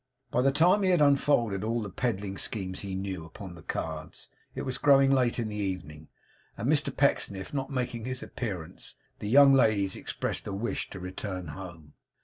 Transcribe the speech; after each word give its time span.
By 0.31 0.41
the 0.41 0.51
time 0.51 0.81
he 0.81 0.89
had 0.89 0.99
unfolded 0.99 1.63
all 1.63 1.79
the 1.79 1.91
peddling 1.91 2.35
schemes 2.35 2.79
he 2.79 2.95
knew 2.95 3.23
upon 3.23 3.53
the 3.53 3.61
cards, 3.61 4.29
it 4.55 4.63
was 4.63 4.79
growing 4.79 5.11
late 5.11 5.37
in 5.37 5.47
the 5.47 5.55
evening; 5.55 6.07
and 6.57 6.67
Mr 6.67 6.89
Pecksniff 6.97 7.53
not 7.53 7.69
making 7.69 8.05
his 8.05 8.23
appearance, 8.23 8.95
the 9.19 9.29
young 9.29 9.53
ladies 9.53 9.95
expressed 9.95 10.47
a 10.47 10.53
wish 10.53 10.89
to 10.89 10.99
return 10.99 11.49
home. 11.49 11.93